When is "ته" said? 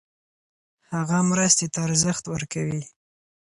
1.73-1.79